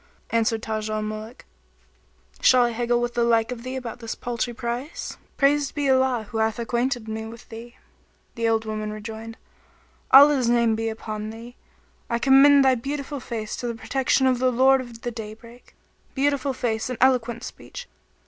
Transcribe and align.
Answered 0.31 0.63
Taj 0.63 0.89
al 0.89 1.03
Muluk, 1.03 1.45
"Shall 2.41 2.63
I 2.63 2.69
haggle 2.71 2.99
with 2.99 3.13
the 3.13 3.23
like 3.23 3.51
of 3.51 3.61
thee 3.61 3.75
about 3.75 3.99
this 3.99 4.15
paltry 4.15 4.51
price? 4.51 5.15
Praised 5.37 5.75
be 5.75 5.87
Allah 5.91 6.25
who 6.31 6.39
hath 6.39 6.57
acquainted 6.57 7.07
me 7.07 7.27
with 7.27 7.47
thee!" 7.49 7.75
The 8.33 8.49
old 8.49 8.65
woman 8.65 8.91
rejoined, 8.91 9.37
"Allah's 10.09 10.49
name 10.49 10.75
be 10.75 10.89
upon 10.89 11.29
thee! 11.29 11.55
I 12.09 12.17
commend 12.17 12.65
thy 12.65 12.73
beautiful 12.73 13.19
face 13.19 13.55
to 13.57 13.67
the 13.67 13.75
protection 13.75 14.25
of 14.25 14.39
the 14.39 14.51
Lord 14.51 14.81
of 14.81 15.01
the 15.01 15.11
Daybreak.[FN#29] 15.11 16.15
Beautiful 16.15 16.53
face 16.53 16.89
and 16.89 16.97
eloquent 16.99 17.43
speech! 17.43 17.87